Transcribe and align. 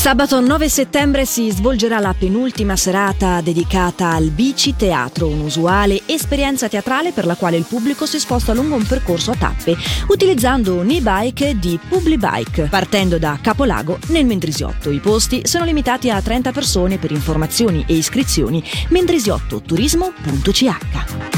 Sabato 0.01 0.41
9 0.41 0.69
settembre 0.71 1.27
si 1.27 1.51
svolgerà 1.51 1.99
la 1.99 2.15
penultima 2.19 2.75
serata 2.75 3.43
dedicata 3.43 4.13
al 4.13 4.31
Bici 4.31 4.75
Teatro, 4.75 5.29
un'usuale 5.29 6.01
esperienza 6.07 6.71
teatrale 6.71 7.13
per 7.13 7.27
la 7.27 7.35
quale 7.35 7.59
il 7.59 7.67
pubblico 7.69 8.07
si 8.07 8.19
sposta 8.19 8.55
lungo 8.55 8.77
un 8.77 8.87
percorso 8.87 9.33
a 9.33 9.37
tappe, 9.37 9.77
utilizzando 10.09 10.77
un 10.77 10.89
e-bike 10.89 11.59
di 11.59 11.79
Publibike, 11.87 12.69
partendo 12.71 13.19
da 13.19 13.39
Capolago 13.43 13.99
nel 14.07 14.25
Mendrisiotto. 14.25 14.91
I 14.91 15.01
posti 15.01 15.43
sono 15.45 15.67
limitati 15.67 16.09
a 16.09 16.23
30 16.23 16.51
persone 16.51 16.97
per 16.97 17.11
informazioni 17.11 17.85
e 17.87 17.95
iscrizioni 17.95 18.65
mendrisiottoturismo.ch. 18.89 21.30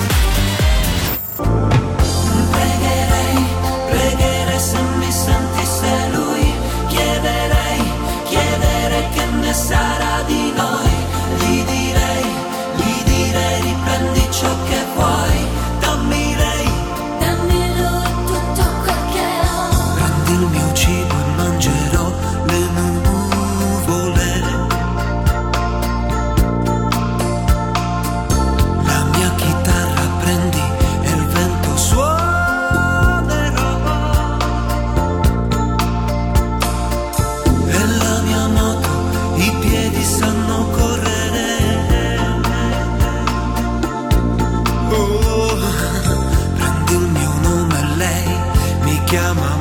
chiama 49.11 49.60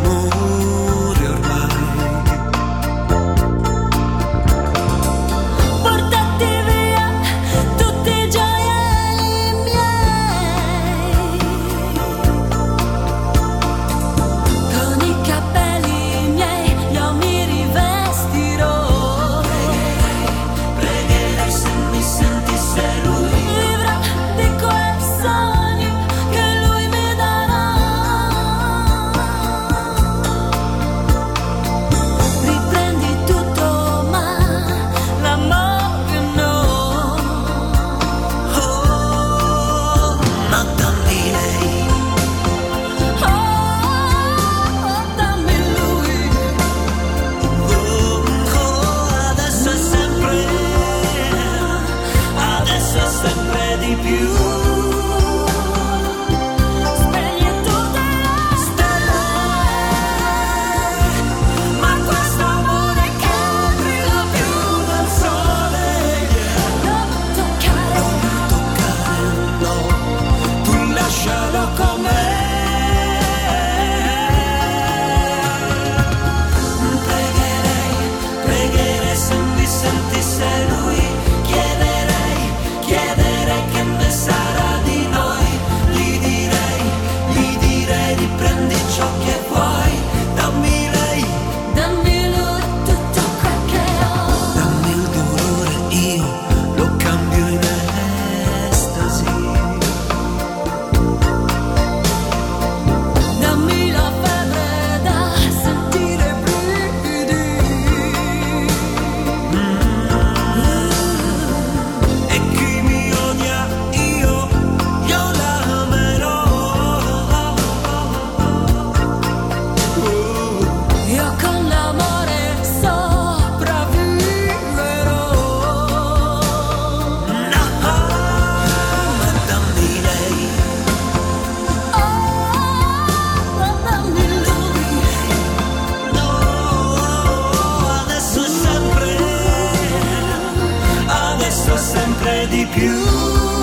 the 142.51 142.67
pure. 142.75 143.60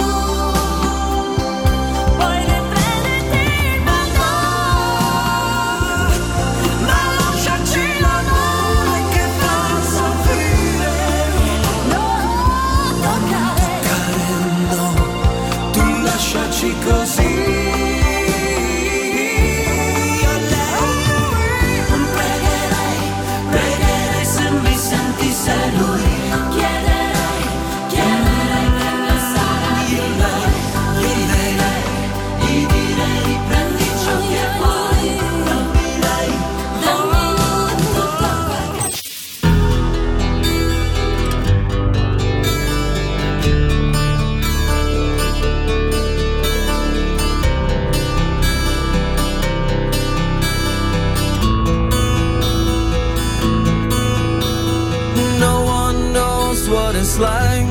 It's 57.08 57.20
like 57.20 57.68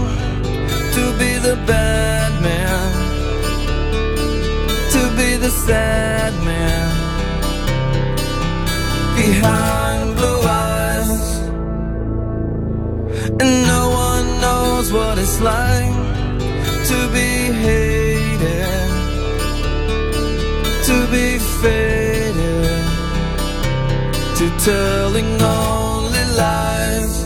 to 0.96 1.04
be 1.18 1.32
the 1.46 1.56
bad 1.66 2.32
man, 2.42 2.90
to 4.94 5.02
be 5.18 5.36
the 5.36 5.50
sad 5.50 6.32
man 6.42 6.88
behind 9.14 10.16
blue 10.16 10.40
eyes, 10.40 11.26
and 13.42 13.52
no 13.74 13.82
one 14.08 14.26
knows 14.40 14.90
what 14.90 15.18
it's 15.18 15.38
like 15.42 15.96
to 16.90 16.98
be 17.12 17.30
hated, 17.66 18.90
to 20.88 20.96
be 21.14 21.28
faded, 21.60 22.84
to 24.38 24.46
telling 24.64 25.30
only 25.42 26.24
lies. 26.38 27.25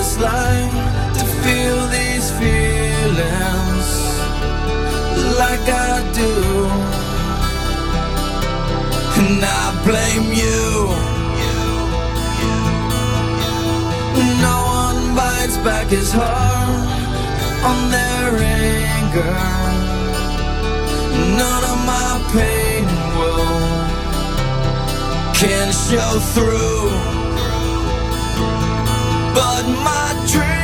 It's 0.00 0.16
like 0.18 0.72
to 1.18 1.24
feel 1.42 1.78
these 1.88 2.30
feelings 2.38 3.88
like 5.42 5.66
I 5.90 5.94
do. 6.20 6.34
And 9.20 9.44
I 9.44 9.64
blame 9.86 10.28
you. 10.42 10.66
No 14.46 14.56
one 14.84 15.16
bites 15.16 15.56
back 15.66 15.88
his 15.88 16.12
heart 16.12 16.88
on 17.70 17.78
their 17.96 18.28
anger. 18.70 19.40
None 21.42 21.64
of 21.72 21.78
my 21.92 22.10
pain 22.36 22.84
will 23.18 23.68
can 25.34 25.72
show 25.72 26.20
through. 26.34 27.17
But 29.34 29.64
my 29.88 30.08
dreams, 30.32 30.58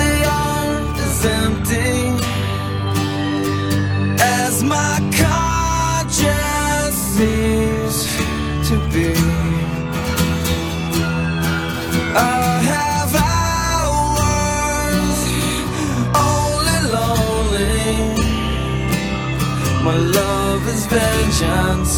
they 0.00 0.18
aren't 0.24 0.98
as 0.98 1.24
empty 1.24 1.94
as 4.20 4.62
my 4.62 4.94
seems 7.14 7.96
to 8.68 8.76
be. 8.92 9.10
I 12.16 12.60
have 12.72 13.12
hours 13.32 14.40
only 16.30 16.80
lonely. 16.96 17.94
My 19.84 19.96
love 20.20 20.62
is 20.74 20.82
vengeance 20.86 21.94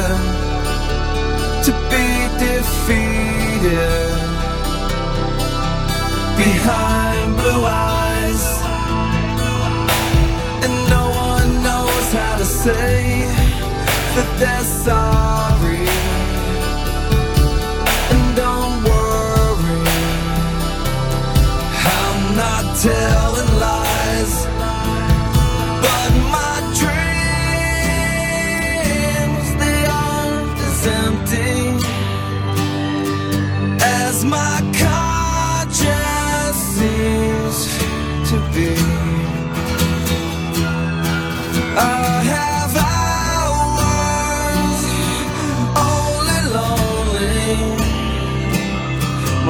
to 1.66 1.72
be 1.92 2.08
defeated 2.46 4.12
behind 6.38 7.28
blue 7.42 7.64
eyes, 7.66 8.44
and 10.64 10.74
no 10.96 11.06
one 11.28 11.50
knows 11.68 12.08
how 12.20 12.38
to 12.38 12.46
say 12.46 13.26
that 14.16 14.30
they're 14.40 14.70
sorry. 14.86 15.88
And 18.14 18.24
don't 18.42 18.76
worry, 18.90 19.84
I'm 21.98 22.22
not 22.44 22.64
telling 22.78 23.60
lies. 23.60 23.91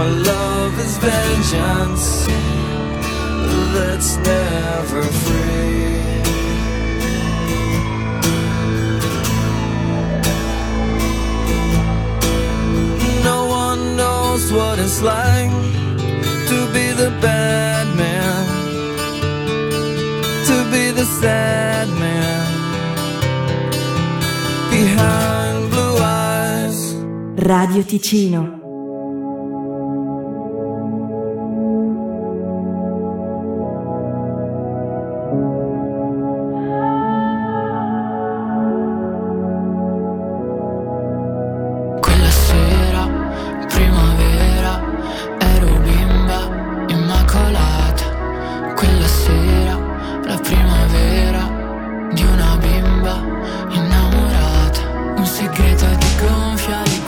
My 0.02 0.10
love 0.10 0.80
is 0.80 0.98
vengeance 0.98 2.26
that's 3.76 4.18
never 4.18 5.04
free. 5.24 5.94
No 13.24 13.46
one 13.46 13.96
knows 13.96 14.52
what 14.52 14.80
it's 14.80 15.04
like 15.04 15.52
to 16.50 16.58
be 16.74 16.86
the 17.02 17.12
bad 17.22 17.86
man, 17.96 18.46
to 20.50 20.58
be 20.74 20.90
the 20.90 21.06
sad 21.06 21.88
man 21.90 22.48
behind 24.72 25.70
blue 25.70 25.98
eyes. 26.00 26.96
Radio 27.38 27.84
Ticino. 27.84 28.61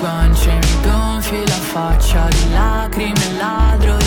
Guance, 0.03 0.51
mi 0.51 0.81
gonfi 0.81 1.41
la 1.48 1.62
faccia 1.72 2.27
di 2.27 2.51
lacrime, 2.51 3.38
ladro 3.38 4.02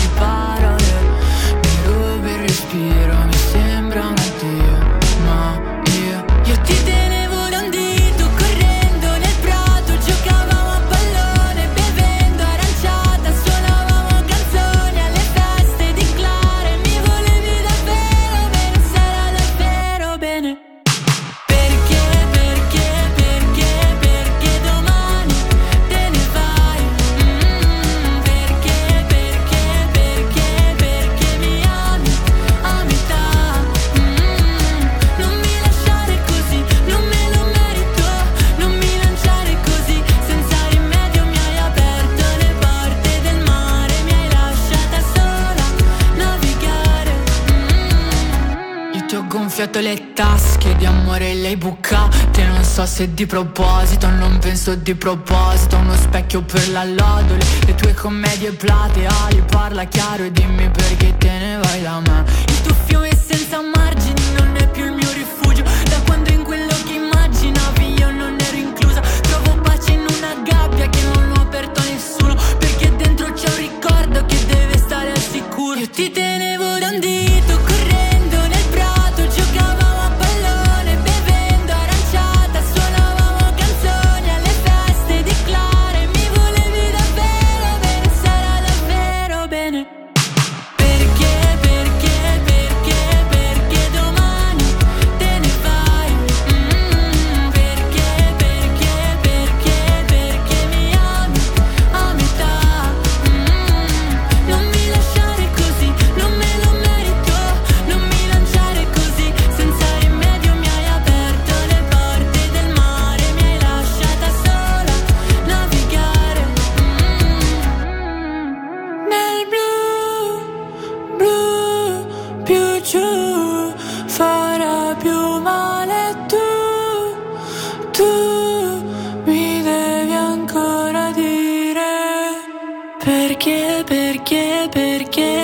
amore 50.87 51.33
lei 51.33 51.55
buca. 51.55 52.07
Te 52.31 52.43
non 52.45 52.63
so 52.63 52.85
se 52.85 53.13
di 53.13 53.25
proposito, 53.25 54.09
non 54.09 54.39
penso 54.39 54.75
di 54.75 54.95
proposito. 54.95 55.77
Uno 55.77 55.95
specchio 55.95 56.41
per 56.41 56.69
la 56.69 56.83
lodole 56.83 57.43
Le 57.65 57.75
tue 57.75 57.93
commedie 57.93 58.51
plateali 58.51 59.43
Parla 59.49 59.85
chiaro 59.85 60.23
e 60.23 60.31
dimmi 60.31 60.69
perché 60.69 61.17
te 61.17 61.29
ne 61.29 61.59
vai 61.61 61.81
da 61.81 61.99
me 61.99 62.23
Il 62.47 62.61
tuo 62.61 62.75
fiume 62.85 63.09
senza 63.15 63.59
mare 63.61 63.96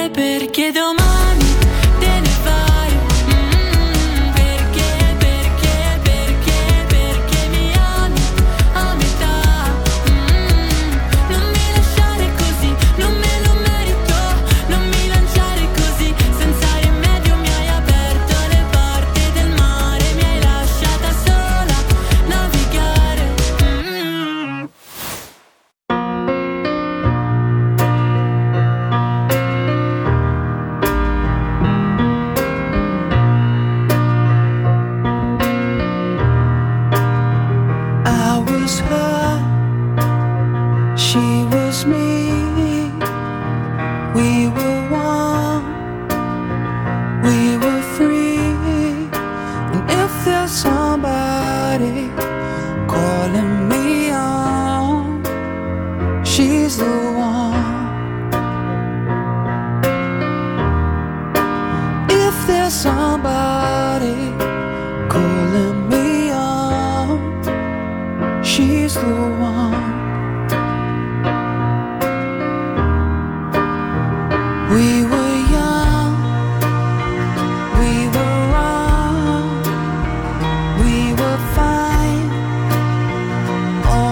perché 0.09 0.71
domani 0.71 0.92
She's 56.33 56.77
the 56.77 56.85
one. 57.15 57.72